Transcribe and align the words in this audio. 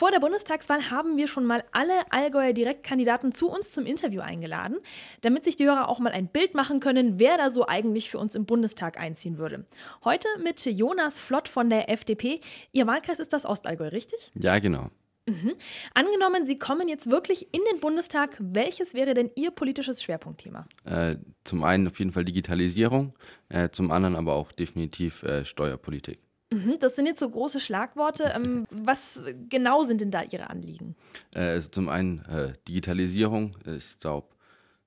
Vor 0.00 0.10
der 0.10 0.20
Bundestagswahl 0.20 0.90
haben 0.90 1.18
wir 1.18 1.28
schon 1.28 1.44
mal 1.44 1.62
alle 1.72 1.92
Allgäuer 2.08 2.54
Direktkandidaten 2.54 3.32
zu 3.32 3.50
uns 3.50 3.70
zum 3.70 3.84
Interview 3.84 4.22
eingeladen, 4.22 4.78
damit 5.20 5.44
sich 5.44 5.56
die 5.56 5.66
Hörer 5.66 5.90
auch 5.90 5.98
mal 5.98 6.10
ein 6.10 6.26
Bild 6.26 6.54
machen 6.54 6.80
können, 6.80 7.18
wer 7.18 7.36
da 7.36 7.50
so 7.50 7.66
eigentlich 7.66 8.08
für 8.08 8.16
uns 8.16 8.34
im 8.34 8.46
Bundestag 8.46 8.98
einziehen 8.98 9.36
würde. 9.36 9.66
Heute 10.02 10.26
mit 10.42 10.64
Jonas 10.64 11.20
Flott 11.20 11.48
von 11.48 11.68
der 11.68 11.90
FDP. 11.90 12.40
Ihr 12.72 12.86
Wahlkreis 12.86 13.18
ist 13.18 13.34
das 13.34 13.44
Ostallgäu, 13.44 13.88
richtig? 13.88 14.32
Ja, 14.40 14.58
genau. 14.58 14.88
Mhm. 15.26 15.52
Angenommen, 15.92 16.46
Sie 16.46 16.58
kommen 16.58 16.88
jetzt 16.88 17.10
wirklich 17.10 17.52
in 17.54 17.60
den 17.70 17.80
Bundestag, 17.80 18.38
welches 18.40 18.94
wäre 18.94 19.12
denn 19.12 19.30
Ihr 19.36 19.50
politisches 19.50 20.02
Schwerpunktthema? 20.02 20.66
Äh, 20.86 21.16
zum 21.44 21.62
einen 21.62 21.88
auf 21.88 21.98
jeden 21.98 22.12
Fall 22.12 22.24
Digitalisierung, 22.24 23.12
äh, 23.50 23.68
zum 23.68 23.90
anderen 23.90 24.16
aber 24.16 24.32
auch 24.32 24.50
definitiv 24.52 25.24
äh, 25.24 25.44
Steuerpolitik. 25.44 26.20
Mhm, 26.52 26.78
das 26.80 26.96
sind 26.96 27.06
jetzt 27.06 27.20
so 27.20 27.30
große 27.30 27.60
Schlagworte. 27.60 28.32
Ähm, 28.34 28.66
was 28.70 29.22
genau 29.48 29.84
sind 29.84 30.00
denn 30.00 30.10
da 30.10 30.22
Ihre 30.22 30.50
Anliegen? 30.50 30.96
Äh, 31.34 31.44
also 31.44 31.68
zum 31.68 31.88
einen 31.88 32.24
äh, 32.26 32.54
Digitalisierung, 32.66 33.56
ich 33.66 33.98
glaube, 34.00 34.28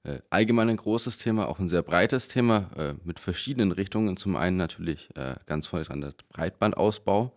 äh, 0.03 0.19
allgemein 0.29 0.69
ein 0.69 0.77
großes 0.77 1.17
Thema, 1.17 1.47
auch 1.47 1.59
ein 1.59 1.69
sehr 1.69 1.81
breites 1.81 2.27
Thema 2.27 2.69
mit 3.05 3.19
verschiedenen 3.19 3.71
Richtungen. 3.71 4.17
Zum 4.17 4.35
einen 4.35 4.57
natürlich 4.57 5.07
ganz 5.45 5.67
vorne 5.67 5.85
dran 5.85 6.01
der 6.01 6.13
Breitbandausbau, 6.29 7.33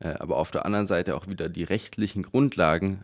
aber 0.00 0.38
auf 0.38 0.50
der 0.50 0.64
anderen 0.64 0.86
Seite 0.86 1.14
auch 1.14 1.26
wieder 1.26 1.50
die 1.50 1.64
rechtlichen 1.64 2.22
Grundlagen 2.22 3.02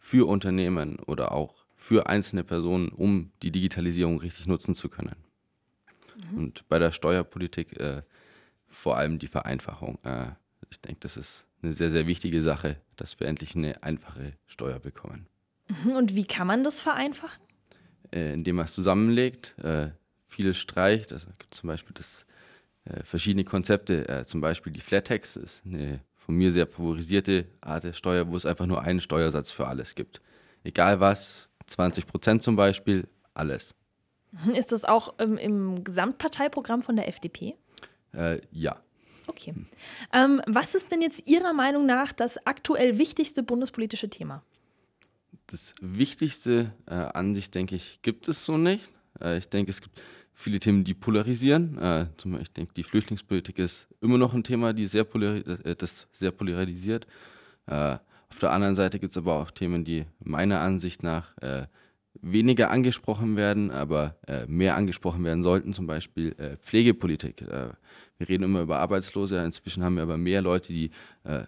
für 0.00 0.26
Unternehmen 0.26 0.98
oder 1.06 1.30
auch 1.30 1.64
für 1.76 2.08
einzelne 2.08 2.42
Personen, 2.42 2.88
um 2.88 3.30
die 3.42 3.52
Digitalisierung 3.52 4.18
richtig 4.18 4.48
nutzen 4.48 4.74
zu 4.74 4.88
können. 4.88 5.14
Mhm. 6.32 6.38
Und 6.38 6.68
bei 6.68 6.80
der 6.80 6.90
Steuerpolitik 6.90 7.78
vor 8.74 8.96
allem 8.96 9.18
die 9.18 9.28
Vereinfachung. 9.28 9.98
Äh, 10.04 10.32
ich 10.70 10.80
denke, 10.80 11.00
das 11.00 11.16
ist 11.16 11.46
eine 11.62 11.74
sehr, 11.74 11.90
sehr 11.90 12.06
wichtige 12.06 12.42
Sache, 12.42 12.76
dass 12.96 13.18
wir 13.20 13.28
endlich 13.28 13.54
eine 13.54 13.82
einfache 13.82 14.32
Steuer 14.46 14.78
bekommen. 14.78 15.26
Mhm, 15.68 15.92
und 15.92 16.14
wie 16.14 16.24
kann 16.24 16.46
man 16.46 16.64
das 16.64 16.80
vereinfachen? 16.80 17.42
Äh, 18.12 18.34
indem 18.34 18.56
man 18.56 18.66
es 18.66 18.74
zusammenlegt, 18.74 19.58
äh, 19.58 19.90
vieles 20.26 20.58
streicht. 20.58 21.12
Also 21.12 21.28
gibt 21.38 21.54
zum 21.54 21.68
Beispiel 21.68 21.94
das, 21.94 22.26
verschiedene 23.02 23.44
Konzepte, 23.44 24.24
zum 24.26 24.42
Beispiel 24.42 24.70
die 24.70 24.82
Flat 24.82 25.06
Tax 25.06 25.36
ist 25.36 25.62
eine 25.64 26.00
von 26.24 26.36
mir 26.36 26.52
sehr 26.52 26.66
favorisierte 26.66 27.46
Art 27.60 27.84
der 27.84 27.92
Steuer, 27.92 28.28
wo 28.28 28.36
es 28.36 28.46
einfach 28.46 28.66
nur 28.66 28.82
einen 28.82 29.00
Steuersatz 29.00 29.52
für 29.52 29.66
alles 29.66 29.94
gibt. 29.94 30.20
Egal 30.64 31.00
was, 31.00 31.48
20 31.66 32.06
Prozent 32.06 32.42
zum 32.42 32.56
Beispiel, 32.56 33.06
alles. 33.34 33.74
Mhm, 34.32 34.54
ist 34.54 34.72
das 34.72 34.84
auch 34.84 35.18
im, 35.18 35.36
im 35.36 35.84
Gesamtparteiprogramm 35.84 36.82
von 36.82 36.96
der 36.96 37.08
FDP? 37.08 37.56
Äh, 38.16 38.40
ja. 38.50 38.80
Okay. 39.26 39.54
Ähm, 40.12 40.42
was 40.46 40.74
ist 40.74 40.90
denn 40.90 41.00
jetzt 41.00 41.26
Ihrer 41.26 41.52
Meinung 41.52 41.86
nach 41.86 42.12
das 42.12 42.46
aktuell 42.46 42.98
wichtigste 42.98 43.42
bundespolitische 43.42 44.10
Thema? 44.10 44.42
Das 45.46 45.72
Wichtigste 45.80 46.72
äh, 46.86 46.94
an 46.94 47.34
sich, 47.34 47.50
denke 47.50 47.76
ich, 47.76 48.00
gibt 48.02 48.28
es 48.28 48.44
so 48.44 48.56
nicht. 48.56 48.90
Äh, 49.20 49.38
ich 49.38 49.48
denke, 49.48 49.70
es 49.70 49.80
gibt 49.80 50.00
viele 50.32 50.60
Themen, 50.60 50.84
die 50.84 50.94
polarisieren. 50.94 51.78
Äh, 51.78 52.06
zum 52.16 52.32
Beispiel, 52.32 52.42
ich 52.42 52.52
denke, 52.52 52.74
die 52.74 52.82
Flüchtlingspolitik 52.82 53.58
ist 53.58 53.86
immer 54.00 54.18
noch 54.18 54.34
ein 54.34 54.44
Thema, 54.44 54.72
die 54.72 54.86
sehr 54.86 55.06
äh, 55.14 55.74
das 55.76 56.06
sehr 56.12 56.30
polarisiert. 56.30 57.06
Äh, 57.66 57.98
auf 58.28 58.38
der 58.40 58.50
anderen 58.50 58.74
Seite 58.74 58.98
gibt 58.98 59.12
es 59.12 59.16
aber 59.16 59.40
auch 59.40 59.50
Themen, 59.50 59.84
die 59.84 60.06
meiner 60.18 60.60
Ansicht 60.60 61.02
nach 61.02 61.36
äh, 61.38 61.66
weniger 62.20 62.70
angesprochen 62.70 63.36
werden, 63.36 63.70
aber 63.70 64.16
mehr 64.46 64.76
angesprochen 64.76 65.24
werden 65.24 65.42
sollten, 65.42 65.72
zum 65.72 65.86
Beispiel 65.86 66.34
Pflegepolitik 66.60 67.44
wir 68.18 68.28
reden 68.28 68.44
immer 68.44 68.62
über 68.62 68.78
Arbeitslose, 68.78 69.42
inzwischen 69.44 69.84
haben 69.84 69.96
wir 69.96 70.02
aber 70.02 70.16
mehr 70.16 70.42
Leute, 70.42 70.72
die 70.72 70.90
äh, 71.24 71.44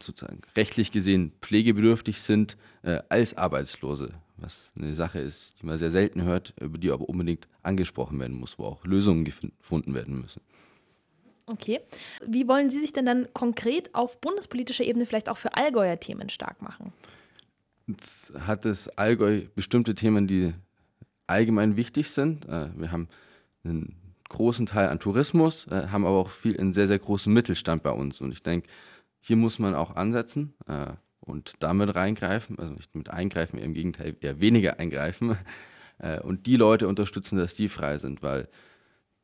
sozusagen 0.00 0.40
rechtlich 0.56 0.92
gesehen 0.92 1.32
pflegebedürftig 1.40 2.20
sind, 2.20 2.56
äh, 2.82 3.00
als 3.08 3.36
Arbeitslose. 3.36 4.10
Was 4.36 4.72
eine 4.76 4.94
Sache 4.94 5.20
ist, 5.20 5.60
die 5.60 5.66
man 5.66 5.78
sehr 5.78 5.92
selten 5.92 6.22
hört, 6.22 6.54
über 6.60 6.78
die 6.78 6.90
aber 6.90 7.08
unbedingt 7.08 7.46
angesprochen 7.62 8.18
werden 8.18 8.36
muss, 8.36 8.58
wo 8.58 8.64
auch 8.64 8.84
Lösungen 8.84 9.24
gefunden 9.24 9.94
werden 9.94 10.20
müssen. 10.20 10.42
Okay. 11.46 11.80
Wie 12.26 12.48
wollen 12.48 12.70
Sie 12.70 12.80
sich 12.80 12.92
denn 12.92 13.06
dann 13.06 13.28
konkret 13.32 13.94
auf 13.94 14.20
bundespolitischer 14.20 14.82
Ebene 14.82 15.06
vielleicht 15.06 15.28
auch 15.28 15.36
für 15.36 15.54
Allgäuer 15.54 16.00
Themen 16.00 16.30
stark 16.30 16.62
machen? 16.62 16.92
Hat 18.38 18.64
das 18.64 18.88
Allgäu 18.88 19.42
bestimmte 19.54 19.94
Themen, 19.94 20.26
die 20.26 20.54
allgemein 21.26 21.76
wichtig 21.76 22.10
sind. 22.10 22.46
Äh, 22.46 22.68
wir 22.76 22.92
haben 22.92 23.08
einen 23.64 23.96
großen 24.28 24.66
Teil 24.66 24.88
an 24.88 24.98
Tourismus, 24.98 25.66
äh, 25.68 25.88
haben 25.88 26.06
aber 26.06 26.16
auch 26.16 26.30
viel 26.30 26.54
in 26.54 26.72
sehr, 26.72 26.86
sehr 26.86 26.98
großen 26.98 27.32
Mittelstand 27.32 27.82
bei 27.82 27.90
uns. 27.90 28.20
Und 28.20 28.32
ich 28.32 28.42
denke, 28.42 28.68
hier 29.20 29.36
muss 29.36 29.58
man 29.58 29.74
auch 29.74 29.96
ansetzen 29.96 30.54
äh, 30.66 30.92
und 31.20 31.54
damit 31.60 31.94
reingreifen, 31.94 32.58
also 32.58 32.74
nicht 32.74 32.94
mit 32.94 33.10
eingreifen, 33.10 33.58
im 33.58 33.74
Gegenteil 33.74 34.16
eher 34.20 34.40
weniger 34.40 34.78
eingreifen 34.78 35.36
und 36.24 36.46
die 36.46 36.56
Leute 36.56 36.88
unterstützen, 36.88 37.38
dass 37.38 37.54
die 37.54 37.68
frei 37.68 37.98
sind, 37.98 38.20
weil 38.20 38.48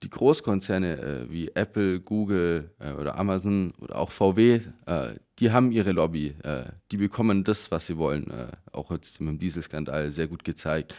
die 0.03 0.11
Großkonzerne 0.11 0.99
äh, 0.99 1.31
wie 1.31 1.49
Apple, 1.55 2.00
Google 2.00 2.71
äh, 2.78 2.93
oder 2.93 3.19
Amazon 3.19 3.72
oder 3.81 3.97
auch 3.97 4.11
VW, 4.11 4.61
äh, 4.87 5.15
die 5.38 5.50
haben 5.50 5.72
ihre 5.72 5.93
Lobby, 5.93 6.34
die 6.93 6.99
bekommen 6.99 7.44
das, 7.44 7.71
was 7.71 7.87
sie 7.87 7.97
wollen, 7.97 8.31
auch 8.72 8.91
jetzt 8.91 9.22
mit 9.22 9.31
dem 9.31 9.39
Dieselskandal 9.39 10.10
sehr 10.10 10.27
gut 10.27 10.44
gezeigt. 10.44 10.94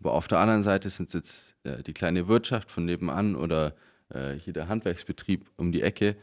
Aber 0.00 0.12
auf 0.12 0.28
der 0.28 0.38
anderen 0.38 0.62
Seite 0.62 0.90
sind 0.90 1.08
es 1.08 1.14
jetzt 1.14 1.56
äh, 1.64 1.82
die 1.82 1.94
kleine 1.94 2.28
Wirtschaft 2.28 2.70
von 2.70 2.84
nebenan 2.84 3.34
oder 3.34 3.74
äh, 4.10 4.34
hier 4.34 4.52
der 4.52 4.68
Handwerksbetrieb 4.68 5.46
um 5.56 5.72
die 5.72 5.82
Ecke. 5.82 6.16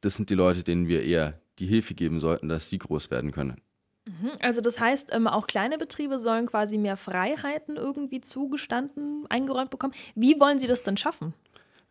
Das 0.00 0.16
sind 0.16 0.30
die 0.30 0.34
Leute, 0.34 0.62
denen 0.62 0.88
wir 0.88 1.04
eher 1.04 1.40
die 1.58 1.66
Hilfe 1.66 1.94
geben 1.94 2.20
sollten, 2.20 2.48
dass 2.48 2.68
sie 2.68 2.78
groß 2.78 3.10
werden 3.10 3.30
können. 3.30 3.60
Mhm. 4.06 4.32
Also 4.40 4.60
das 4.60 4.78
heißt, 4.78 5.14
ähm, 5.14 5.26
auch 5.26 5.46
kleine 5.46 5.78
Betriebe 5.78 6.18
sollen 6.18 6.46
quasi 6.46 6.76
mehr 6.76 6.98
Freiheiten 6.98 7.76
irgendwie 7.76 8.20
zugestanden, 8.20 9.26
eingeräumt 9.30 9.70
bekommen. 9.70 9.94
Wie 10.14 10.38
wollen 10.38 10.58
Sie 10.58 10.66
das 10.66 10.82
denn 10.82 10.98
schaffen? 10.98 11.32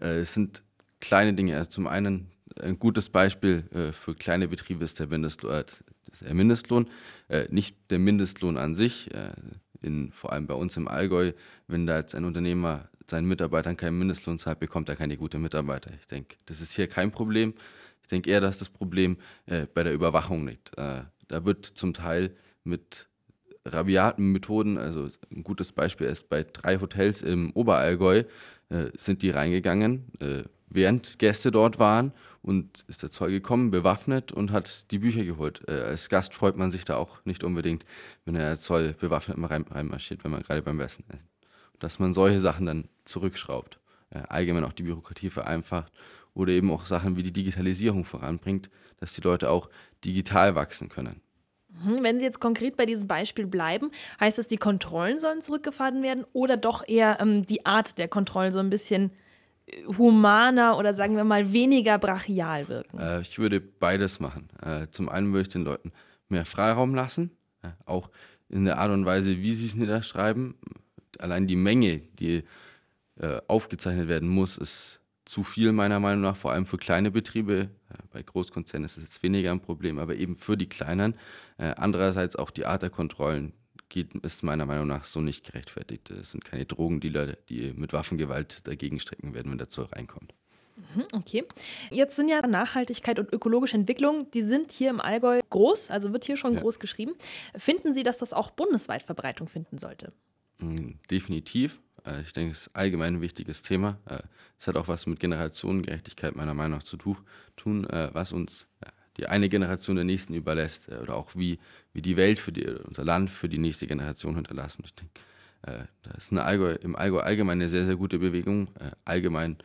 Äh, 0.03 0.19
es 0.19 0.33
sind 0.33 0.63
kleine 0.99 1.33
Dinge. 1.33 1.57
Also 1.57 1.69
zum 1.69 1.87
einen 1.87 2.27
ein 2.61 2.77
gutes 2.77 3.09
Beispiel 3.09 3.63
äh, 3.73 3.91
für 3.91 4.13
kleine 4.13 4.47
Betriebe 4.47 4.83
ist 4.83 4.99
der 4.99 5.07
Mindestlohn. 5.07 6.87
Äh. 7.29 7.43
Äh, 7.43 7.47
nicht 7.49 7.75
der 7.89 7.99
Mindestlohn 7.99 8.57
an 8.57 8.75
sich, 8.75 9.11
äh, 9.13 9.31
in, 9.81 10.11
vor 10.11 10.31
allem 10.31 10.47
bei 10.47 10.53
uns 10.53 10.77
im 10.77 10.87
Allgäu, 10.87 11.33
wenn 11.67 11.87
da 11.87 11.97
jetzt 11.97 12.15
ein 12.15 12.25
Unternehmer 12.25 12.89
seinen 13.09 13.27
Mitarbeitern 13.27 13.75
keinen 13.75 13.97
Mindestlohn 13.97 14.37
zahlt, 14.39 14.59
bekommt 14.59 14.87
er 14.89 14.95
keine 14.95 15.17
guten 15.17 15.41
Mitarbeiter. 15.41 15.91
Ich 15.99 16.07
denke, 16.07 16.35
das 16.45 16.61
ist 16.61 16.73
hier 16.73 16.87
kein 16.87 17.11
Problem. 17.11 17.53
Ich 18.01 18.07
denke 18.09 18.29
eher, 18.29 18.41
dass 18.41 18.59
das 18.59 18.69
Problem 18.69 19.17
äh, 19.45 19.65
bei 19.73 19.83
der 19.83 19.93
Überwachung 19.93 20.47
liegt. 20.47 20.77
Äh, 20.77 21.01
da 21.27 21.45
wird 21.45 21.65
zum 21.65 21.93
Teil 21.93 22.35
mit 22.63 23.07
rabiaten 23.65 24.31
Methoden, 24.31 24.77
also 24.77 25.09
ein 25.31 25.43
gutes 25.43 25.71
Beispiel 25.71 26.07
ist 26.07 26.29
bei 26.29 26.43
drei 26.43 26.79
Hotels 26.79 27.21
im 27.21 27.51
Oberallgäu, 27.51 28.23
äh, 28.73 28.91
sind 28.97 29.21
die 29.21 29.29
reingegangen, 29.29 30.05
äh, 30.19 30.43
während 30.67 31.19
Gäste 31.19 31.51
dort 31.51 31.77
waren 31.77 32.11
und 32.41 32.83
ist 32.87 33.03
der 33.03 33.11
Zeuge 33.11 33.33
gekommen, 33.33 33.69
bewaffnet 33.69 34.31
und 34.31 34.51
hat 34.51 34.91
die 34.91 34.97
Bücher 34.97 35.23
geholt. 35.23 35.61
Äh, 35.67 35.73
als 35.73 36.09
Gast 36.09 36.33
freut 36.33 36.57
man 36.57 36.71
sich 36.71 36.83
da 36.83 36.95
auch 36.95 37.23
nicht 37.23 37.43
unbedingt, 37.43 37.85
wenn 38.25 38.33
der 38.33 38.59
Zoll 38.59 38.95
bewaffnet 38.99 39.37
mal 39.37 39.47
rein, 39.47 39.65
reinmarschiert, 39.69 40.23
wenn 40.23 40.31
man 40.31 40.41
gerade 40.41 40.63
beim 40.63 40.79
Essen 40.79 41.05
ist. 41.13 41.25
Dass 41.79 41.99
man 41.99 42.13
solche 42.13 42.39
Sachen 42.39 42.65
dann 42.65 42.89
zurückschraubt, 43.05 43.79
äh, 44.09 44.23
allgemein 44.29 44.63
auch 44.63 44.73
die 44.73 44.83
Bürokratie 44.83 45.29
vereinfacht 45.29 45.93
oder 46.33 46.51
eben 46.51 46.71
auch 46.71 46.85
Sachen 46.85 47.15
wie 47.15 47.23
die 47.23 47.33
Digitalisierung 47.33 48.05
voranbringt, 48.05 48.71
dass 48.97 49.13
die 49.13 49.21
Leute 49.21 49.51
auch 49.51 49.69
digital 50.03 50.55
wachsen 50.55 50.89
können. 50.89 51.21
Mhm, 51.83 52.03
wenn 52.03 52.19
Sie 52.19 52.25
jetzt 52.25 52.39
konkret 52.39 52.77
bei 52.77 52.85
diesem 52.85 53.07
Beispiel 53.07 53.47
bleiben, 53.47 53.91
heißt 54.19 54.37
das, 54.37 54.47
die 54.47 54.57
Kontrollen 54.57 55.19
sollen 55.19 55.41
zurückgefahren 55.41 56.03
werden 56.03 56.25
oder 56.33 56.57
doch 56.57 56.87
eher 56.87 57.19
ähm, 57.19 57.45
die 57.45 57.65
Art 57.65 57.97
der 57.97 58.07
Kontrollen 58.07 58.51
so 58.51 58.59
ein 58.59 58.69
bisschen 58.69 59.11
humaner 59.97 60.77
oder 60.77 60.93
sagen 60.93 61.15
wir 61.15 61.23
mal 61.23 61.53
weniger 61.53 61.97
brachial 61.97 62.67
wirken? 62.67 62.99
Äh, 62.99 63.21
ich 63.21 63.39
würde 63.39 63.59
beides 63.61 64.19
machen. 64.19 64.49
Äh, 64.61 64.87
zum 64.89 65.09
einen 65.09 65.31
würde 65.31 65.43
ich 65.43 65.49
den 65.49 65.63
Leuten 65.63 65.91
mehr 66.29 66.45
Freiraum 66.45 66.95
lassen, 66.95 67.31
äh, 67.61 67.69
auch 67.85 68.09
in 68.49 68.65
der 68.65 68.77
Art 68.77 68.91
und 68.91 69.05
Weise, 69.05 69.37
wie 69.37 69.53
sie 69.53 69.67
es 69.67 69.75
niederschreiben. 69.75 70.55
Allein 71.19 71.47
die 71.47 71.55
Menge, 71.55 71.99
die 72.19 72.43
äh, 73.19 73.39
aufgezeichnet 73.47 74.07
werden 74.07 74.29
muss, 74.29 74.57
ist 74.57 74.99
zu 75.33 75.43
viel 75.43 75.71
meiner 75.71 75.99
Meinung 75.99 76.21
nach, 76.21 76.35
vor 76.35 76.51
allem 76.51 76.67
für 76.67 76.77
kleine 76.77 77.09
Betriebe. 77.09 77.71
Äh, 77.89 77.93
bei 78.11 78.21
Großkonzernen 78.21 78.85
ist 78.85 78.97
es 78.97 79.03
jetzt 79.03 79.23
weniger 79.23 79.49
ein 79.49 79.61
Problem, 79.61 79.97
aber 79.97 80.15
eben 80.15 80.35
für 80.35 80.55
die 80.55 80.69
kleinen. 80.69 81.15
Äh, 81.57 81.73
andererseits 81.75 82.35
auch 82.35 82.51
die 82.51 82.67
Art 82.67 82.83
der 82.83 82.91
Kontrollen 82.91 83.53
geht, 83.89 84.13
ist 84.17 84.43
meiner 84.43 84.67
Meinung 84.67 84.85
nach 84.85 85.05
so 85.05 85.21
nicht 85.21 85.43
gerechtfertigt. 85.47 86.11
Es 86.11 86.31
sind 86.31 86.45
keine 86.45 86.65
Drogendealer, 86.65 87.33
die 87.49 87.73
mit 87.75 87.93
Waffengewalt 87.93 88.67
dagegen 88.67 88.99
strecken 88.99 89.33
werden, 89.33 89.49
wenn 89.49 89.57
der 89.57 89.69
Zoll 89.69 89.85
reinkommt. 89.85 90.35
Mhm, 90.75 91.03
okay. 91.13 91.45
Jetzt 91.89 92.15
sind 92.15 92.29
ja 92.29 92.45
Nachhaltigkeit 92.45 93.17
und 93.17 93.33
ökologische 93.33 93.75
Entwicklung, 93.75 94.29
die 94.31 94.43
sind 94.43 94.71
hier 94.71 94.91
im 94.91 95.01
Allgäu 95.01 95.39
groß, 95.49 95.89
also 95.89 96.13
wird 96.13 96.25
hier 96.25 96.37
schon 96.37 96.53
ja. 96.53 96.59
groß 96.59 96.77
geschrieben. 96.77 97.13
Finden 97.55 97.91
Sie, 97.95 98.03
dass 98.03 98.19
das 98.19 98.33
auch 98.33 98.51
bundesweit 98.51 99.01
Verbreitung 99.01 99.47
finden 99.47 99.79
sollte? 99.79 100.13
Mm, 100.59 100.91
definitiv. 101.09 101.79
Äh, 102.05 102.21
ich 102.21 102.33
denke, 102.33 102.51
es 102.51 102.67
ist 102.67 102.75
allgemein 102.75 103.15
ein 103.15 103.21
wichtiges 103.21 103.61
Thema. 103.61 103.99
Äh, 104.05 104.19
es 104.59 104.67
hat 104.67 104.75
auch 104.75 104.87
was 104.87 105.07
mit 105.07 105.19
Generationengerechtigkeit 105.19 106.35
meiner 106.35 106.53
Meinung 106.53 106.77
nach 106.77 106.83
zu 106.83 106.97
tun, 106.97 107.89
äh, 107.89 108.09
was 108.13 108.33
uns 108.33 108.67
die 109.17 109.27
eine 109.27 109.47
Generation 109.47 109.95
der 109.95 110.05
nächsten 110.05 110.33
überlässt 110.33 110.89
oder 110.89 111.15
auch 111.15 111.35
wie, 111.35 111.59
wie 111.93 112.01
die 112.01 112.17
Welt 112.17 112.39
für 112.39 112.51
die, 112.51 112.65
unser 112.65 113.05
Land 113.05 113.29
für 113.29 113.47
die 113.47 113.59
nächste 113.59 113.85
Generation 113.85 114.33
hinterlassen. 114.35 114.81
Ich 114.85 114.95
denke, 114.95 115.19
das 116.01 116.25
ist 116.25 116.31
eine 116.31 116.43
Allgäu, 116.43 116.73
im 116.81 116.95
Allgäu 116.95 117.19
allgemein 117.19 117.59
eine 117.59 117.69
sehr, 117.69 117.85
sehr 117.85 117.95
gute 117.95 118.17
Bewegung. 118.17 118.69
Allgemein 119.05 119.57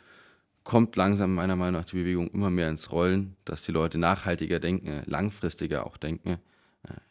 kommt 0.65 0.97
langsam 0.97 1.35
meiner 1.35 1.57
Meinung 1.57 1.81
nach 1.81 1.87
die 1.87 1.97
Bewegung 1.97 2.29
immer 2.29 2.51
mehr 2.51 2.69
ins 2.69 2.93
Rollen, 2.93 3.37
dass 3.47 3.63
die 3.63 3.73
Leute 3.73 3.97
nachhaltiger 3.97 4.61
denken, 4.61 5.03
langfristiger 5.07 5.87
auch 5.87 5.97
denken. 5.97 6.39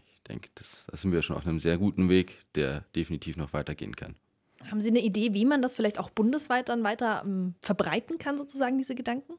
Ich 0.06 0.22
denke, 0.28 0.50
das, 0.54 0.86
da 0.92 0.96
sind 0.96 1.12
wir 1.14 1.24
schon 1.24 1.38
auf 1.38 1.48
einem 1.48 1.60
sehr 1.60 1.80
guten 1.80 2.08
Weg, 2.08 2.46
der 2.54 2.82
definitiv 2.96 3.36
noch 3.36 3.52
weitergehen 3.52 3.96
kann. 3.96 4.16
Haben 4.70 4.82
Sie 4.82 4.90
eine 4.90 5.02
Idee, 5.02 5.34
wie 5.34 5.46
man 5.46 5.62
das 5.62 5.76
vielleicht 5.76 6.00
auch 6.00 6.10
bundesweit 6.10 6.70
dann 6.70 6.84
weiter 6.84 7.24
ähm, 7.26 7.56
verbreiten 7.62 8.18
kann, 8.18 8.38
sozusagen, 8.38 8.78
diese 8.78 8.96
Gedanken? 8.96 9.34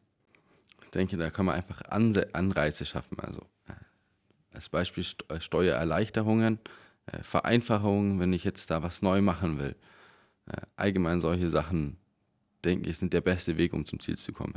Ich 0.84 0.90
denke, 0.90 1.16
da 1.16 1.30
kann 1.30 1.46
man 1.46 1.54
einfach 1.54 1.82
Anreize 1.90 2.86
schaffen. 2.86 3.18
Also 3.20 3.40
äh, 3.68 3.74
als 4.52 4.68
Beispiel 4.68 5.04
äh, 5.28 5.40
Steuererleichterungen, 5.40 6.58
äh, 7.06 7.22
Vereinfachungen, 7.22 8.20
wenn 8.20 8.32
ich 8.32 8.44
jetzt 8.44 8.70
da 8.70 8.82
was 8.82 9.02
neu 9.02 9.20
machen 9.20 9.58
will. 9.58 9.76
Äh, 10.46 10.62
allgemein 10.76 11.20
solche 11.20 11.50
Sachen 11.50 11.98
denke 12.64 12.88
ich, 12.88 12.98
sind 12.98 13.12
der 13.12 13.20
beste 13.20 13.56
Weg, 13.56 13.72
um 13.72 13.84
zum 13.84 14.00
Ziel 14.00 14.16
zu 14.16 14.32
kommen. 14.32 14.54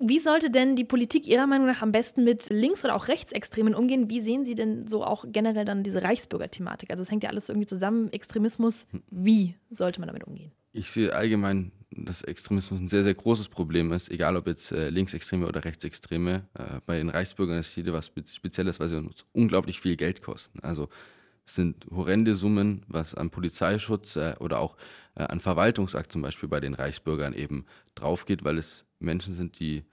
Wie 0.00 0.18
sollte 0.18 0.50
denn 0.50 0.76
die 0.76 0.84
Politik 0.84 1.26
Ihrer 1.26 1.46
Meinung 1.46 1.66
nach 1.66 1.82
am 1.82 1.92
besten 1.92 2.24
mit 2.24 2.48
Links- 2.50 2.84
oder 2.84 2.94
auch 2.94 3.08
Rechtsextremen 3.08 3.74
umgehen? 3.74 4.10
Wie 4.10 4.20
sehen 4.20 4.44
Sie 4.44 4.54
denn 4.54 4.86
so 4.86 5.04
auch 5.04 5.24
generell 5.28 5.64
dann 5.64 5.82
diese 5.82 6.02
Reichsbürger-Thematik? 6.02 6.90
Also 6.90 7.02
es 7.02 7.10
hängt 7.10 7.24
ja 7.24 7.30
alles 7.30 7.48
irgendwie 7.48 7.66
zusammen, 7.66 8.12
Extremismus. 8.12 8.86
Wie 9.10 9.54
sollte 9.70 10.00
man 10.00 10.08
damit 10.08 10.24
umgehen? 10.24 10.52
Ich 10.72 10.90
sehe 10.90 11.14
allgemein, 11.14 11.72
dass 11.90 12.22
Extremismus 12.22 12.80
ein 12.80 12.88
sehr, 12.88 13.02
sehr 13.02 13.14
großes 13.14 13.48
Problem 13.48 13.92
ist, 13.92 14.10
egal 14.10 14.36
ob 14.36 14.46
jetzt 14.46 14.72
äh, 14.72 14.90
Linksextreme 14.90 15.46
oder 15.46 15.64
Rechtsextreme. 15.64 16.44
Äh, 16.54 16.80
bei 16.86 16.98
den 16.98 17.08
Reichsbürgern 17.08 17.58
ist 17.58 17.74
hier 17.74 17.92
was 17.92 18.06
Spezielles, 18.06 18.78
weil 18.78 18.88
sie 18.88 18.98
uns 18.98 19.24
unglaublich 19.32 19.80
viel 19.80 19.96
Geld 19.96 20.22
kosten. 20.22 20.60
Also 20.60 20.88
sind 21.48 21.86
horrende 21.90 22.34
Summen, 22.34 22.82
was 22.88 23.14
an 23.14 23.30
Polizeischutz 23.30 24.16
äh, 24.16 24.34
oder 24.38 24.60
auch 24.60 24.76
äh, 25.18 25.24
an 25.24 25.40
Verwaltungsakt 25.40 26.12
zum 26.12 26.22
Beispiel 26.22 26.48
bei 26.48 26.60
den 26.60 26.74
Reichsbürgern 26.74 27.34
eben 27.34 27.66
draufgeht, 27.94 28.44
weil 28.44 28.58
es 28.58 28.84
Menschen 29.00 29.36
sind, 29.36 29.58
die, 29.58 29.84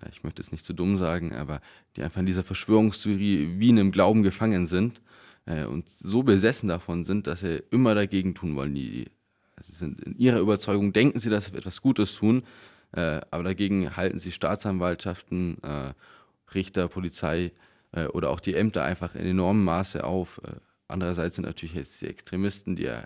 äh, 0.00 0.08
ich 0.10 0.24
möchte 0.24 0.42
es 0.42 0.50
nicht 0.50 0.64
zu 0.64 0.72
dumm 0.72 0.96
sagen, 0.96 1.34
aber 1.34 1.60
die 1.96 2.02
einfach 2.02 2.20
in 2.20 2.26
dieser 2.26 2.42
Verschwörungstheorie 2.42 3.54
wie 3.58 3.68
in 3.68 3.78
einem 3.78 3.92
Glauben 3.92 4.22
gefangen 4.22 4.66
sind 4.66 5.02
äh, 5.46 5.64
und 5.64 5.88
so 5.88 6.22
besessen 6.22 6.68
davon 6.68 7.04
sind, 7.04 7.26
dass 7.26 7.40
sie 7.40 7.62
immer 7.70 7.94
dagegen 7.94 8.34
tun 8.34 8.56
wollen. 8.56 8.74
Die, 8.74 9.10
sie 9.60 9.72
sind 9.72 10.00
in 10.00 10.16
ihrer 10.16 10.40
Überzeugung, 10.40 10.92
denken 10.92 11.18
sie, 11.18 11.30
dass 11.30 11.46
sie 11.46 11.54
etwas 11.54 11.82
Gutes 11.82 12.14
tun, 12.14 12.42
äh, 12.92 13.20
aber 13.30 13.42
dagegen 13.42 13.96
halten 13.96 14.18
sie 14.18 14.32
Staatsanwaltschaften, 14.32 15.62
äh, 15.62 15.92
Richter, 16.54 16.88
Polizei 16.88 17.52
oder 18.14 18.30
auch 18.30 18.40
die 18.40 18.54
Ämter 18.54 18.84
einfach 18.84 19.14
in 19.14 19.26
enormem 19.26 19.64
Maße 19.64 20.02
auf 20.02 20.40
Andererseits 20.92 21.36
sind 21.36 21.46
natürlich 21.46 21.74
jetzt 21.74 22.02
die 22.02 22.06
Extremisten, 22.06 22.76
die 22.76 22.82
ja 22.84 23.04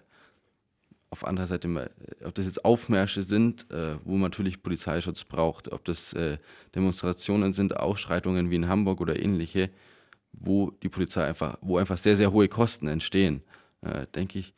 auf 1.10 1.24
anderer 1.24 1.46
Seite, 1.46 1.90
ob 2.24 2.34
das 2.34 2.46
jetzt 2.46 2.64
Aufmärsche 2.64 3.22
sind, 3.22 3.70
äh, 3.70 3.96
wo 4.04 4.12
man 4.12 4.22
natürlich 4.22 4.62
Polizeischutz 4.62 5.24
braucht, 5.24 5.72
ob 5.72 5.84
das 5.84 6.12
äh, 6.12 6.38
Demonstrationen 6.74 7.52
sind, 7.52 7.76
Ausschreitungen 7.76 8.50
wie 8.50 8.56
in 8.56 8.68
Hamburg 8.68 9.00
oder 9.00 9.18
ähnliche, 9.22 9.70
wo 10.32 10.72
die 10.82 10.88
Polizei 10.88 11.24
einfach, 11.24 11.58
wo 11.60 11.78
einfach 11.78 11.96
sehr, 11.96 12.16
sehr 12.16 12.32
hohe 12.32 12.48
Kosten 12.48 12.88
entstehen, 12.88 13.42
äh, 13.82 14.06
denke 14.14 14.40
ich, 14.40 14.52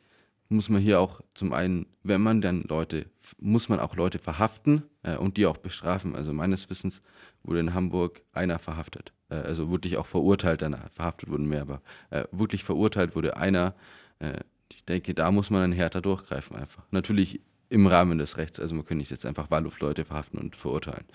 muss 0.49 0.69
man 0.69 0.81
hier 0.81 0.99
auch 0.99 1.21
zum 1.35 1.53
einen, 1.53 1.85
wenn 2.01 2.21
man 2.21 2.41
dann 2.41 2.63
Leute, 2.63 3.05
muss 3.37 3.69
man 3.69 3.79
auch 3.79 3.95
Leute 3.95 4.17
verhaften 4.17 4.81
und 5.19 5.37
die 5.37 5.45
auch 5.45 5.57
bestrafen. 5.57 6.15
Also 6.15 6.33
meines 6.33 6.67
Wissens 6.71 7.03
wurde 7.43 7.59
in 7.59 7.75
Hamburg 7.75 8.23
einer 8.33 8.57
verhaftet 8.57 9.13
äh, 9.29 9.35
also 9.35 9.71
wirklich 9.71 9.97
auch 9.97 10.05
verurteilt, 10.05 10.61
dann 10.61 10.77
verhaftet 10.91 11.29
wurden 11.29 11.47
mehr, 11.47 11.61
aber 11.61 11.81
äh, 12.09 12.25
wirklich 12.31 12.63
verurteilt 12.63 13.15
wurde 13.15 13.37
einer. 13.37 13.73
Äh, 14.19 14.39
ich 14.71 14.83
denke, 14.85 15.13
da 15.13 15.31
muss 15.31 15.49
man 15.49 15.61
dann 15.61 15.71
härter 15.71 16.01
durchgreifen 16.01 16.55
einfach. 16.55 16.83
Natürlich 16.91 17.41
im 17.69 17.87
Rahmen 17.87 18.17
des 18.17 18.37
Rechts. 18.37 18.59
Also 18.59 18.75
man 18.75 18.85
kann 18.85 18.97
nicht 18.97 19.11
jetzt 19.11 19.25
einfach 19.25 19.49
wahllos 19.51 19.79
Leute 19.79 20.05
verhaften 20.05 20.39
und 20.39 20.55
verurteilen. 20.55 21.05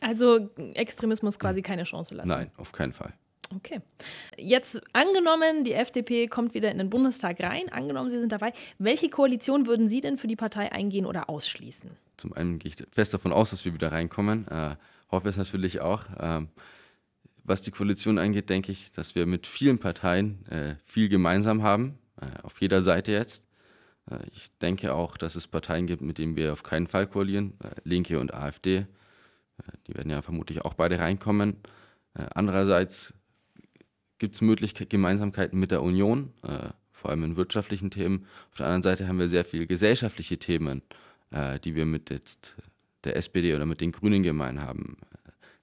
Also 0.00 0.50
Extremismus 0.74 1.38
quasi 1.38 1.62
keine 1.62 1.84
Chance 1.84 2.14
lassen. 2.14 2.28
Nein, 2.28 2.50
auf 2.56 2.72
keinen 2.72 2.92
Fall. 2.92 3.12
Okay. 3.54 3.80
Jetzt 4.36 4.80
angenommen, 4.92 5.64
die 5.64 5.72
FDP 5.72 6.26
kommt 6.26 6.54
wieder 6.54 6.70
in 6.70 6.78
den 6.78 6.90
Bundestag 6.90 7.40
rein, 7.40 7.70
angenommen, 7.70 8.10
Sie 8.10 8.20
sind 8.20 8.30
dabei, 8.30 8.52
welche 8.78 9.08
Koalition 9.08 9.66
würden 9.66 9.88
Sie 9.88 10.00
denn 10.00 10.18
für 10.18 10.26
die 10.26 10.36
Partei 10.36 10.70
eingehen 10.70 11.06
oder 11.06 11.30
ausschließen? 11.30 11.90
Zum 12.18 12.32
einen 12.34 12.58
gehe 12.58 12.72
ich 12.72 12.86
fest 12.92 13.14
davon 13.14 13.32
aus, 13.32 13.50
dass 13.50 13.64
wir 13.64 13.72
wieder 13.72 13.90
reinkommen. 13.90 14.46
Äh, 14.48 14.76
hoffe 15.10 15.28
es 15.28 15.36
natürlich 15.36 15.80
auch. 15.80 16.04
Ähm, 16.20 16.48
was 17.48 17.62
die 17.62 17.70
Koalition 17.70 18.18
angeht, 18.18 18.50
denke 18.50 18.72
ich, 18.72 18.92
dass 18.92 19.14
wir 19.14 19.26
mit 19.26 19.46
vielen 19.46 19.78
Parteien 19.78 20.46
äh, 20.46 20.76
viel 20.84 21.08
gemeinsam 21.08 21.62
haben, 21.62 21.98
äh, 22.20 22.26
auf 22.42 22.60
jeder 22.60 22.82
Seite 22.82 23.12
jetzt. 23.12 23.44
Äh, 24.10 24.18
ich 24.32 24.48
denke 24.58 24.94
auch, 24.94 25.16
dass 25.16 25.36
es 25.36 25.46
Parteien 25.46 25.86
gibt, 25.86 26.02
mit 26.02 26.18
denen 26.18 26.36
wir 26.36 26.52
auf 26.52 26.62
keinen 26.62 26.86
Fall 26.86 27.06
koalieren, 27.06 27.54
äh, 27.62 27.70
Linke 27.84 28.20
und 28.20 28.34
AfD. 28.34 28.76
Äh, 28.76 28.86
die 29.86 29.94
werden 29.94 30.10
ja 30.10 30.22
vermutlich 30.22 30.62
auch 30.62 30.74
beide 30.74 30.98
reinkommen. 30.98 31.56
Äh, 32.14 32.26
andererseits 32.34 33.14
gibt 34.18 34.34
es 34.34 34.40
Möglichkeiten, 34.40 34.90
Gemeinsamkeiten 34.90 35.58
mit 35.60 35.70
der 35.70 35.80
Union, 35.80 36.32
vor 36.90 37.10
allem 37.10 37.22
in 37.22 37.36
wirtschaftlichen 37.36 37.88
Themen. 37.88 38.26
Auf 38.50 38.56
der 38.56 38.66
anderen 38.66 38.82
Seite 38.82 39.06
haben 39.06 39.20
wir 39.20 39.28
sehr 39.28 39.44
viele 39.44 39.68
gesellschaftliche 39.68 40.38
Themen, 40.38 40.82
die 41.62 41.76
wir 41.76 41.86
mit 41.86 42.10
jetzt 42.10 42.56
der 43.04 43.14
SPD 43.14 43.54
oder 43.54 43.64
mit 43.64 43.80
den 43.80 43.92
Grünen 43.92 44.24
gemein 44.24 44.60
haben 44.60 44.96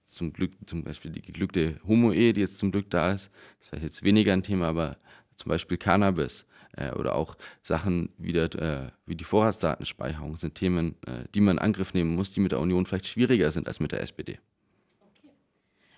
zum 0.06 0.34
Glück 0.34 0.52
zum 0.66 0.84
Beispiel 0.84 1.12
die 1.12 1.22
geglückte 1.22 1.80
Homo-Ehe, 1.88 2.34
die 2.34 2.42
jetzt 2.42 2.60
zum 2.60 2.72
Glück 2.72 2.90
da 2.90 3.12
ist. 3.12 3.32
Das 3.60 3.80
ist 3.80 3.84
jetzt 3.84 4.04
weniger 4.04 4.34
ein 4.34 4.44
Thema, 4.44 4.68
aber 4.68 4.98
zum 5.36 5.50
Beispiel 5.50 5.78
Cannabis 5.78 6.46
äh, 6.78 6.92
oder 6.92 7.16
auch 7.16 7.36
Sachen 7.62 8.10
wie, 8.18 8.32
der, 8.32 8.54
äh, 8.56 8.92
wie 9.06 9.16
die 9.16 9.24
Vorratsdatenspeicherung 9.24 10.36
sind 10.36 10.56
Themen, 10.56 10.96
äh, 11.06 11.26
die 11.34 11.42
man 11.42 11.58
in 11.58 11.64
Angriff 11.64 11.94
nehmen 11.94 12.16
muss, 12.16 12.32
die 12.32 12.40
mit 12.40 12.52
der 12.52 12.60
Union 12.60 12.86
vielleicht 12.86 13.08
schwieriger 13.08 13.52
sind 13.52 13.68
als 13.68 13.80
mit 13.80 13.92
der 13.92 14.02
SPD. 14.02 14.40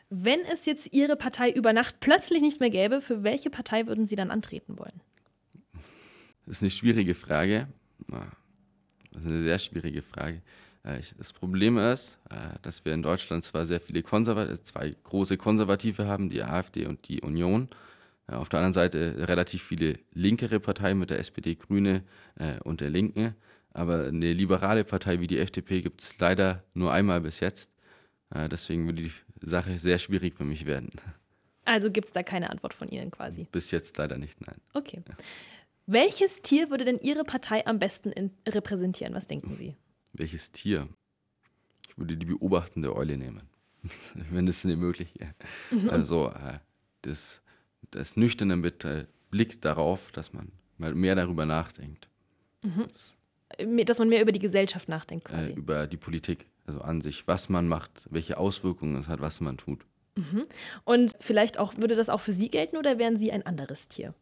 Wenn 0.10 0.40
es 0.52 0.66
jetzt 0.66 0.94
Ihre 0.94 1.18
Partei 1.18 1.52
über 1.52 1.74
Nacht 1.74 2.00
plötzlich 2.00 2.42
nicht 2.42 2.62
mehr 2.62 2.70
gäbe, 2.70 3.02
für 3.02 3.24
welche 3.24 3.50
Partei 3.50 3.88
würden 3.88 4.06
Sie 4.06 4.16
dann 4.16 4.32
antreten 4.32 4.80
wollen? 4.80 5.02
Das 6.46 6.58
ist 6.58 6.64
eine 6.64 6.70
schwierige 6.70 7.14
Frage. 7.14 7.68
Das 8.08 9.24
ist 9.24 9.28
eine 9.30 9.44
sehr 9.44 9.60
schwierige 9.60 10.02
Frage. 10.02 10.42
Äh, 10.88 11.02
das 11.18 11.34
Problem 11.34 11.78
ist, 11.78 12.20
äh, 12.30 12.58
dass 12.62 12.86
wir 12.86 12.94
in 12.94 13.02
Deutschland 13.02 13.44
zwar 13.44 13.66
sehr 13.66 13.82
viele 13.82 14.02
Konservative, 14.02 14.64
zwei 14.64 14.96
große 15.04 15.38
Konservative 15.38 16.08
haben, 16.08 16.30
die 16.30 16.44
AfD 16.44 16.86
und 16.86 17.08
die 17.08 17.22
Union. 17.22 17.70
Äh, 18.28 18.36
auf 18.36 18.50
der 18.50 18.60
anderen 18.60 18.74
Seite 18.74 19.28
relativ 19.28 19.64
viele 19.64 19.96
linkere 20.14 20.60
Parteien 20.60 20.98
mit 20.98 21.10
der 21.10 21.20
SPD, 21.20 21.56
Grüne 21.56 22.04
und 22.64 22.82
der 22.82 22.90
Linken. 22.90 23.36
Aber 23.72 24.06
eine 24.06 24.32
liberale 24.34 24.84
Partei 24.84 25.20
wie 25.20 25.28
die 25.28 25.40
FDP 25.40 25.82
gibt 25.82 26.02
es 26.02 26.18
leider 26.20 26.64
nur 26.74 26.94
einmal 26.94 27.22
bis 27.22 27.40
jetzt. 27.40 27.72
Deswegen 28.32 28.86
würde 28.86 29.02
die 29.02 29.12
Sache 29.42 29.80
sehr 29.80 29.98
schwierig 29.98 30.36
für 30.36 30.44
mich 30.44 30.66
werden. 30.66 30.92
Also 31.66 31.90
gibt 31.90 32.08
es 32.08 32.14
da 32.14 32.22
keine 32.22 32.50
Antwort 32.50 32.74
von 32.74 32.90
Ihnen 32.90 33.10
quasi? 33.10 33.48
Bis 33.52 33.72
jetzt 33.72 33.98
leider 33.98 34.18
nicht, 34.18 34.40
nein. 34.46 34.58
Okay. 34.74 35.02
Ja. 35.08 35.16
Welches 35.88 36.42
Tier 36.42 36.70
würde 36.70 36.86
denn 36.86 37.00
Ihre 37.00 37.24
Partei 37.24 37.66
am 37.66 37.80
besten 37.80 38.14
repräsentieren? 38.48 39.14
Was 39.16 39.26
denken 39.26 39.56
Sie? 39.56 39.76
Welches 40.14 40.52
Tier? 40.52 40.88
Ich 41.90 41.98
würde 41.98 42.18
die 42.18 42.26
beobachtende 42.26 42.96
Eule 42.96 43.18
nehmen, 43.18 43.44
wenn 44.32 44.48
es 44.48 44.64
möglich 44.64 45.14
wäre. 45.18 45.34
Mhm. 45.72 45.90
Also 45.90 46.30
äh, 46.30 46.60
das, 47.02 47.42
das 47.92 48.18
nüchterne 48.18 48.56
mit 48.56 48.84
äh, 48.84 49.06
Blick 49.30 49.62
darauf, 49.62 50.12
dass 50.12 50.34
man 50.34 50.52
mal 50.78 50.94
mehr 50.94 51.16
darüber 51.16 51.46
nachdenkt. 51.46 52.08
Mhm. 52.64 52.86
Das, 52.94 53.18
dass 53.86 54.00
man 54.00 54.10
mehr 54.10 54.22
über 54.22 54.32
die 54.32 54.40
Gesellschaft 54.40 54.90
nachdenkt 54.90 55.28
äh, 55.30 55.32
quasi. 55.32 55.52
Äh, 55.52 55.56
über 55.56 55.88
die 55.88 55.98
Politik, 55.98 56.46
also 56.66 56.82
an 56.82 57.02
sich, 57.02 57.28
was 57.28 57.50
man 57.50 57.68
macht, 57.68 58.08
welche 58.10 58.38
Auswirkungen 58.38 58.96
es 58.98 59.08
hat, 59.08 59.22
was 59.22 59.42
man 59.42 59.58
tut. 59.58 59.86
Mhm. 60.16 60.46
Und 60.84 61.16
vielleicht 61.20 61.60
auch, 61.60 61.78
würde 61.78 61.96
das 61.96 62.10
auch 62.10 62.22
für 62.22 62.34
Sie 62.34 62.50
gelten 62.50 62.78
oder 62.78 62.98
wären 62.98 63.18
Sie 63.18 63.32
ein 63.32 63.46
anderes 63.46 63.88
Tier? 63.88 64.14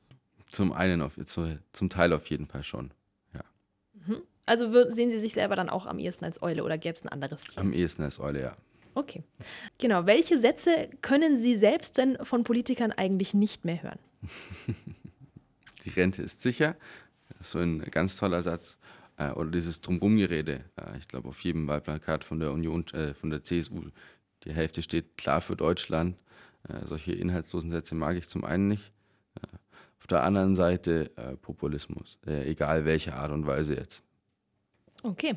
Zum 0.51 0.71
einen, 0.71 1.01
auf, 1.01 1.13
zum 1.25 1.89
Teil 1.89 2.13
auf 2.13 2.27
jeden 2.27 2.47
Fall 2.47 2.63
schon. 2.63 2.91
Also 4.45 4.89
sehen 4.89 5.11
Sie 5.11 5.19
sich 5.19 5.33
selber 5.33 5.55
dann 5.55 5.69
auch 5.69 5.85
am 5.85 5.99
ehesten 5.99 6.25
als 6.25 6.41
Eule 6.41 6.63
oder 6.63 6.77
gäbe 6.77 6.95
es 6.95 7.03
ein 7.03 7.09
anderes 7.09 7.43
Tier? 7.43 7.61
Am 7.61 7.73
ehesten 7.73 8.03
als 8.03 8.19
Eule, 8.19 8.41
ja. 8.41 8.55
Okay. 8.93 9.23
Genau. 9.77 10.05
Welche 10.05 10.39
Sätze 10.39 10.89
können 11.01 11.37
Sie 11.37 11.55
selbst 11.55 11.97
denn 11.97 12.17
von 12.23 12.43
Politikern 12.43 12.91
eigentlich 12.91 13.33
nicht 13.33 13.65
mehr 13.65 13.81
hören? 13.83 13.99
Die 15.85 15.89
Rente 15.89 16.21
ist 16.21 16.41
sicher. 16.41 16.75
Das 17.29 17.47
ist 17.47 17.51
so 17.51 17.59
ein 17.59 17.79
ganz 17.91 18.17
toller 18.17 18.41
Satz. 18.41 18.77
Äh, 19.17 19.31
oder 19.31 19.49
dieses 19.49 19.81
Drumrumgerede. 19.81 20.65
Äh, 20.75 20.97
ich 20.97 21.07
glaube, 21.07 21.29
auf 21.29 21.39
jedem 21.41 21.67
Wahlplakat 21.67 22.23
von 22.23 22.39
der 22.39 22.51
Union, 22.51 22.85
äh, 22.93 23.13
von 23.13 23.29
der 23.29 23.43
CSU, 23.43 23.89
die 24.43 24.53
Hälfte 24.53 24.83
steht 24.83 25.17
klar 25.17 25.41
für 25.41 25.55
Deutschland. 25.55 26.17
solche 26.87 27.13
inhaltslosen 27.13 27.71
Sätze 27.71 27.93
mag 27.93 28.17
ich 28.17 28.27
zum 28.27 28.43
einen 28.43 28.67
nicht. 28.67 28.91
auf 29.99 30.07
der 30.07 30.23
anderen 30.23 30.55
Seite 30.55 31.11
Populismus, 31.41 32.17
egal 32.25 32.85
welche 32.85 33.15
Art 33.15 33.31
und 33.31 33.45
Weise 33.47 33.75
jetzt. 33.75 34.03
Okay. 35.03 35.35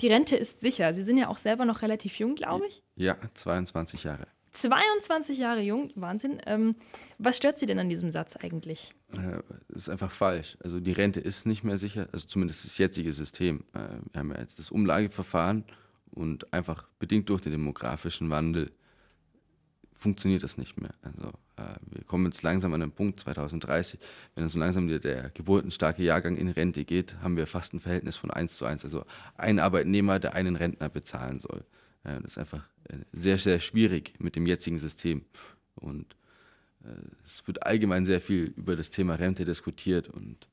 Die 0.00 0.08
Rente 0.08 0.36
ist 0.36 0.60
sicher. 0.60 0.92
Sie 0.92 1.02
sind 1.02 1.16
ja 1.18 1.28
auch 1.28 1.38
selber 1.38 1.64
noch 1.64 1.82
relativ 1.82 2.18
jung, 2.18 2.34
glaube 2.34 2.66
ich. 2.66 2.82
Ja, 2.96 3.16
22 3.34 4.04
Jahre. 4.04 4.26
22 4.52 5.38
Jahre 5.38 5.60
jung, 5.60 5.90
Wahnsinn. 5.94 6.40
Ähm, 6.46 6.76
was 7.18 7.36
stört 7.36 7.58
Sie 7.58 7.66
denn 7.66 7.78
an 7.78 7.88
diesem 7.88 8.10
Satz 8.10 8.36
eigentlich? 8.36 8.90
Äh, 9.12 9.40
ist 9.74 9.88
einfach 9.88 10.10
falsch. 10.10 10.56
Also 10.62 10.80
die 10.80 10.92
Rente 10.92 11.20
ist 11.20 11.46
nicht 11.46 11.64
mehr 11.64 11.78
sicher, 11.78 12.08
also 12.12 12.26
zumindest 12.26 12.64
das 12.64 12.78
jetzige 12.78 13.12
System. 13.12 13.64
Äh, 13.74 13.80
wir 14.12 14.20
haben 14.20 14.32
ja 14.32 14.40
jetzt 14.40 14.58
das 14.58 14.70
Umlageverfahren 14.70 15.64
und 16.10 16.52
einfach 16.52 16.88
bedingt 16.98 17.28
durch 17.28 17.42
den 17.42 17.52
demografischen 17.52 18.30
Wandel 18.30 18.72
funktioniert 19.98 20.42
das 20.42 20.58
nicht 20.58 20.80
mehr. 20.80 20.94
Also 21.02 21.28
äh, 21.56 21.76
wir 21.90 22.04
kommen 22.04 22.26
jetzt 22.26 22.42
langsam 22.42 22.72
an 22.74 22.80
den 22.80 22.92
Punkt 22.92 23.20
2030, 23.20 23.98
wenn 24.34 24.44
dann 24.44 24.48
so 24.48 24.58
langsam 24.58 24.88
der, 24.88 24.98
der 24.98 25.30
geburtenstarke 25.30 26.02
Jahrgang 26.02 26.36
in 26.36 26.48
Rente 26.48 26.84
geht, 26.84 27.14
haben 27.22 27.36
wir 27.36 27.46
fast 27.46 27.74
ein 27.74 27.80
Verhältnis 27.80 28.16
von 28.16 28.30
1 28.30 28.56
zu 28.56 28.64
1. 28.64 28.84
Also 28.84 29.04
ein 29.36 29.58
Arbeitnehmer, 29.58 30.18
der 30.18 30.34
einen 30.34 30.56
Rentner 30.56 30.88
bezahlen 30.88 31.40
soll. 31.40 31.64
Ja, 32.04 32.20
das 32.20 32.32
ist 32.32 32.38
einfach 32.38 32.68
äh, 32.88 32.98
sehr, 33.12 33.38
sehr 33.38 33.60
schwierig 33.60 34.14
mit 34.18 34.36
dem 34.36 34.46
jetzigen 34.46 34.78
System. 34.78 35.24
Und 35.74 36.16
äh, 36.84 36.88
es 37.24 37.46
wird 37.46 37.64
allgemein 37.64 38.06
sehr 38.06 38.20
viel 38.20 38.52
über 38.56 38.76
das 38.76 38.90
Thema 38.90 39.14
Rente 39.14 39.44
diskutiert 39.44 40.08
und 40.08 40.48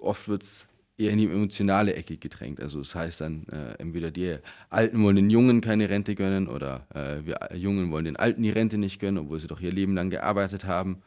oft 0.00 0.28
wird 0.28 0.42
es 0.42 0.66
eher 0.98 1.12
in 1.12 1.18
die 1.18 1.26
emotionale 1.26 1.94
Ecke 1.94 2.16
gedrängt. 2.16 2.60
Also 2.60 2.80
das 2.80 2.94
heißt 2.94 3.20
dann, 3.20 3.46
äh, 3.48 3.74
entweder 3.78 4.10
die 4.10 4.36
Alten 4.68 5.02
wollen 5.02 5.16
den 5.16 5.30
Jungen 5.30 5.60
keine 5.60 5.88
Rente 5.88 6.14
gönnen 6.14 6.48
oder 6.48 6.86
äh, 6.94 7.24
wir 7.24 7.56
Jungen 7.56 7.90
wollen 7.90 8.04
den 8.04 8.16
Alten 8.16 8.42
die 8.42 8.50
Rente 8.50 8.78
nicht 8.78 9.00
gönnen, 9.00 9.18
obwohl 9.18 9.38
sie 9.38 9.46
doch 9.46 9.60
ihr 9.60 9.72
Leben 9.72 9.94
lang 9.94 10.10
gearbeitet 10.10 10.64
haben. 10.64 11.02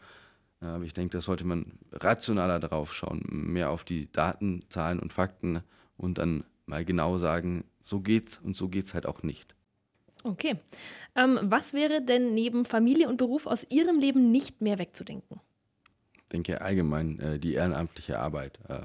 Aber 0.62 0.84
ich 0.84 0.94
denke, 0.94 1.18
da 1.18 1.22
sollte 1.22 1.44
man 1.44 1.74
rationaler 1.92 2.60
drauf 2.60 2.94
schauen, 2.94 3.24
mehr 3.28 3.72
auf 3.72 3.84
die 3.84 4.12
Daten, 4.12 4.64
Zahlen 4.70 5.00
und 5.00 5.12
Fakten 5.12 5.62
und 5.98 6.20
dann 6.20 6.44
mal 6.68 6.86
genau 6.86 7.18
sagen, 7.18 7.66
so 7.82 8.00
geht's 8.00 8.38
und 8.38 8.56
so 8.56 8.70
geht's 8.70 8.94
halt 8.94 9.08
auch 9.08 9.24
nicht. 9.24 9.56
Okay. 10.24 10.56
Ähm, 11.16 11.40
was 11.42 11.74
wäre 11.74 12.02
denn 12.02 12.36
neben 12.36 12.66
Familie 12.66 13.10
und 13.10 13.18
Beruf 13.18 13.48
aus 13.48 13.66
Ihrem 13.70 14.00
Leben 14.00 14.32
nicht 14.32 14.62
mehr 14.62 14.78
wegzudenken? 14.78 15.42
Ich 16.16 16.28
denke 16.32 16.62
allgemein 16.62 17.20
äh, 17.20 17.40
die 17.40 17.54
ehrenamtliche 17.54 18.20
Arbeit. 18.20 18.60
Äh, 18.70 18.84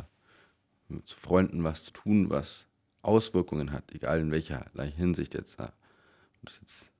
mit 0.88 1.10
Freunden 1.10 1.64
was 1.64 1.84
zu 1.84 1.92
tun, 1.92 2.30
was 2.30 2.66
Auswirkungen 3.02 3.72
hat, 3.72 3.92
egal 3.92 4.20
in 4.20 4.30
welcher 4.30 4.66
Hinsicht 4.96 5.34
jetzt. 5.34 5.58
Das 5.58 6.60
jetzt 6.60 6.90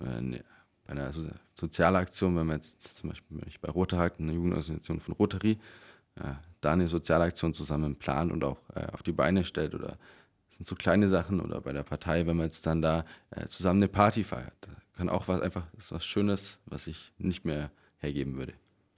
äh, 0.00 0.20
ne, 0.20 0.44
bei 0.84 0.92
einer 0.92 1.12
so 1.12 1.26
Sozialaktion, 1.54 2.36
wenn 2.36 2.46
man 2.46 2.56
jetzt 2.56 2.98
zum 2.98 3.10
Beispiel 3.10 3.40
ich 3.46 3.60
bei 3.60 3.70
Rotary, 3.70 4.10
eine 4.18 4.32
Jugendorganisation 4.32 5.00
von 5.00 5.14
Rotary, 5.14 5.58
äh, 6.16 6.34
da 6.60 6.72
eine 6.72 6.88
Sozialaktion 6.88 7.54
zusammen 7.54 7.96
plant 7.96 8.32
und 8.32 8.44
auch 8.44 8.58
äh, 8.74 8.86
auf 8.92 9.02
die 9.02 9.12
Beine 9.12 9.44
stellt 9.44 9.74
oder 9.74 9.98
das 10.48 10.56
sind 10.58 10.66
so 10.66 10.74
kleine 10.74 11.08
Sachen 11.08 11.40
oder 11.40 11.60
bei 11.60 11.72
der 11.72 11.82
Partei, 11.82 12.26
wenn 12.26 12.36
man 12.36 12.46
jetzt 12.46 12.66
dann 12.66 12.80
da 12.80 13.04
zusammen 13.48 13.80
eine 13.82 13.88
Party 13.88 14.24
feiert. 14.24 14.54
Kann 14.96 15.10
auch 15.10 15.28
was 15.28 15.42
einfach, 15.42 15.66
ist 15.76 15.92
was 15.92 16.06
Schönes, 16.06 16.58
was 16.64 16.86
ich 16.86 17.12
nicht 17.18 17.44
mehr 17.44 17.70
hergeben 17.98 18.36
würde. 18.36 18.54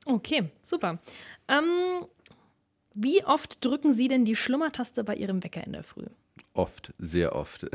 Okay, 0.07 0.51
super. 0.63 0.99
Ähm, 1.49 2.07
wie 2.95 3.25
oft 3.25 3.65
drücken 3.65 3.93
Sie 3.93 4.09
denn 4.09 4.25
die 4.25 4.37
Schlummertaste 4.37 5.05
bei 5.05 5.15
Ihrem 5.15 5.43
Wecker 5.45 5.65
in 5.65 5.73
der 5.73 5.83
Früh? 5.83 6.07
Oft, 6.55 6.93
sehr 6.99 7.35
oft. 7.35 7.67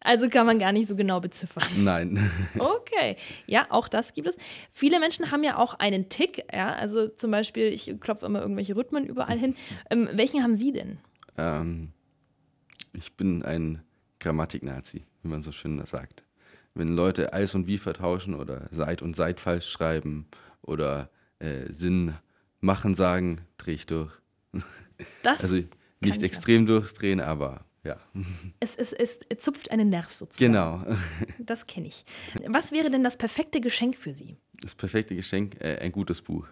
Also 0.00 0.28
kann 0.28 0.46
man 0.46 0.58
gar 0.58 0.72
nicht 0.72 0.88
so 0.88 0.96
genau 0.96 1.20
beziffern. 1.20 1.64
Nein. 1.76 2.30
Okay, 2.58 3.16
ja, 3.46 3.66
auch 3.68 3.88
das 3.88 4.14
gibt 4.14 4.26
es. 4.28 4.36
Viele 4.70 4.98
Menschen 4.98 5.30
haben 5.30 5.44
ja 5.44 5.58
auch 5.58 5.74
einen 5.74 6.08
Tick, 6.08 6.44
ja, 6.52 6.72
also 6.72 7.08
zum 7.08 7.30
Beispiel, 7.30 7.66
ich 7.66 7.94
klopfe 8.00 8.26
immer 8.26 8.40
irgendwelche 8.40 8.74
Rhythmen 8.76 9.04
überall 9.04 9.38
hin. 9.38 9.54
Ähm, 9.90 10.08
welchen 10.12 10.42
haben 10.42 10.54
Sie 10.54 10.72
denn? 10.72 10.98
Ähm, 11.36 11.92
ich 12.92 13.16
bin 13.16 13.42
ein 13.42 13.82
Grammatik-Nazi, 14.20 15.04
wie 15.22 15.28
man 15.28 15.42
so 15.42 15.52
schön 15.52 15.84
sagt. 15.84 16.24
Wenn 16.74 16.88
Leute 16.88 17.32
Eis 17.32 17.54
und 17.54 17.66
Wie 17.66 17.78
vertauschen 17.78 18.34
oder 18.34 18.68
Seit 18.70 19.02
und 19.02 19.14
Seit 19.14 19.40
falsch 19.40 19.68
schreiben 19.68 20.26
oder 20.62 21.10
äh, 21.38 21.72
Sinn 21.72 22.14
machen 22.60 22.94
sagen, 22.94 23.42
drehe 23.56 23.74
ich 23.74 23.86
durch. 23.86 24.12
Das 25.22 25.42
also 25.42 25.62
nicht 26.00 26.22
extrem 26.22 26.62
haben. 26.62 26.66
durchdrehen, 26.66 27.20
aber 27.20 27.64
ja. 27.84 27.96
Es, 28.60 28.74
es, 28.74 28.92
es 28.92 29.18
zupft 29.38 29.70
einen 29.70 29.88
Nerv 29.88 30.12
sozusagen. 30.12 30.52
Genau. 30.52 30.84
Das 31.38 31.66
kenne 31.66 31.86
ich. 31.86 32.04
Was 32.46 32.72
wäre 32.72 32.90
denn 32.90 33.04
das 33.04 33.16
perfekte 33.16 33.60
Geschenk 33.60 33.96
für 33.96 34.12
Sie? 34.12 34.36
Das 34.60 34.74
perfekte 34.74 35.14
Geschenk, 35.14 35.60
äh, 35.60 35.78
ein 35.78 35.92
gutes 35.92 36.20
Buch. 36.22 36.46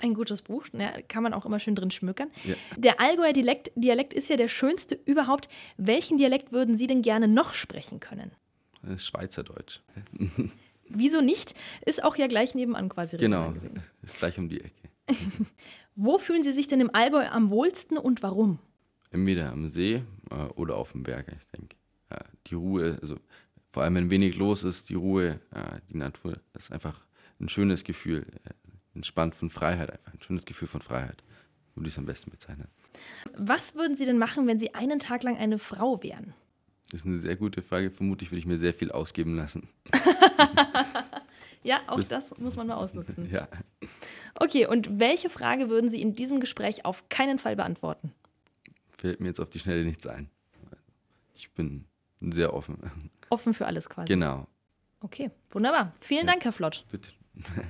Ein 0.00 0.14
gutes 0.14 0.42
Buch, 0.42 0.66
ja, 0.74 0.92
kann 1.08 1.24
man 1.24 1.34
auch 1.34 1.44
immer 1.44 1.58
schön 1.58 1.74
drin 1.74 1.90
schmückern. 1.90 2.30
Ja. 2.44 2.54
Der 2.76 3.00
Allgäuer 3.00 3.32
Dialekt, 3.32 3.72
Dialekt 3.74 4.14
ist 4.14 4.28
ja 4.28 4.36
der 4.36 4.46
schönste 4.46 4.94
überhaupt. 5.06 5.48
Welchen 5.76 6.18
Dialekt 6.18 6.52
würden 6.52 6.76
Sie 6.76 6.86
denn 6.86 7.02
gerne 7.02 7.26
noch 7.26 7.52
sprechen 7.54 7.98
können? 7.98 8.30
Das 8.82 9.04
Schweizerdeutsch. 9.04 9.80
Wieso 10.88 11.20
nicht? 11.20 11.54
Ist 11.84 12.04
auch 12.04 12.14
ja 12.16 12.28
gleich 12.28 12.54
nebenan 12.54 12.88
quasi. 12.88 13.16
Genau, 13.16 13.54
ist 14.02 14.18
gleich 14.18 14.38
um 14.38 14.48
die 14.48 14.60
Ecke. 14.60 14.88
Wo 15.94 16.18
fühlen 16.18 16.42
Sie 16.42 16.52
sich 16.52 16.68
denn 16.68 16.80
im 16.80 16.94
Allgäu 16.94 17.26
am 17.26 17.50
wohlsten 17.50 17.96
und 17.96 18.22
warum? 18.22 18.58
Entweder 19.10 19.52
am 19.52 19.68
See 19.68 20.02
äh, 20.30 20.34
oder 20.54 20.76
auf 20.76 20.92
dem 20.92 21.02
Berg, 21.02 21.26
ich 21.28 21.46
denke. 21.58 21.76
Ja, 22.10 22.18
die 22.46 22.54
Ruhe, 22.54 22.98
also 23.00 23.16
vor 23.72 23.82
allem 23.82 23.94
wenn 23.94 24.10
wenig 24.10 24.36
los 24.36 24.62
ist, 24.62 24.90
die 24.90 24.94
Ruhe, 24.94 25.40
ja, 25.54 25.78
die 25.90 25.96
Natur, 25.96 26.38
das 26.52 26.64
ist 26.64 26.72
einfach 26.72 27.04
ein 27.40 27.48
schönes 27.48 27.84
Gefühl. 27.84 28.26
Äh, 28.44 28.50
entspannt 28.94 29.34
von 29.34 29.50
Freiheit 29.50 29.90
einfach. 29.90 30.14
Ein 30.14 30.22
schönes 30.22 30.44
Gefühl 30.44 30.68
von 30.68 30.80
Freiheit. 30.80 31.22
Würde 31.74 31.88
ich 31.88 31.94
es 31.94 31.98
am 31.98 32.06
besten 32.06 32.30
bezeichnen. 32.30 32.68
Was 33.36 33.74
würden 33.74 33.96
Sie 33.96 34.06
denn 34.06 34.18
machen, 34.18 34.46
wenn 34.46 34.58
Sie 34.58 34.74
einen 34.74 34.98
Tag 34.98 35.22
lang 35.22 35.36
eine 35.36 35.58
Frau 35.58 36.02
wären? 36.02 36.32
Das 36.90 37.00
ist 37.00 37.06
eine 37.06 37.18
sehr 37.18 37.36
gute 37.36 37.62
Frage. 37.62 37.90
Vermutlich 37.90 38.30
würde 38.30 38.38
ich 38.38 38.46
mir 38.46 38.58
sehr 38.58 38.72
viel 38.72 38.90
ausgeben 38.90 39.36
lassen. 39.36 39.68
Ja, 41.66 41.80
auch 41.88 42.02
das 42.02 42.38
muss 42.38 42.56
man 42.56 42.68
mal 42.68 42.76
ausnutzen. 42.76 43.28
Ja. 43.30 43.48
Okay, 44.34 44.66
und 44.66 45.00
welche 45.00 45.28
Frage 45.28 45.68
würden 45.68 45.90
Sie 45.90 46.00
in 46.00 46.14
diesem 46.14 46.40
Gespräch 46.40 46.84
auf 46.84 47.08
keinen 47.08 47.38
Fall 47.38 47.56
beantworten? 47.56 48.12
Fällt 48.96 49.20
mir 49.20 49.26
jetzt 49.28 49.40
auf 49.40 49.50
die 49.50 49.58
Schnelle 49.58 49.84
nichts 49.84 50.06
ein. 50.06 50.30
Ich 51.36 51.50
bin 51.52 51.84
sehr 52.20 52.54
offen. 52.54 53.10
Offen 53.30 53.52
für 53.52 53.66
alles 53.66 53.88
quasi. 53.88 54.06
Genau. 54.06 54.46
Okay, 55.00 55.30
wunderbar. 55.50 55.92
Vielen 56.00 56.26
ja. 56.26 56.32
Dank, 56.32 56.44
Herr 56.44 56.52
Flott. 56.52 56.84
Bitte. 56.90 57.10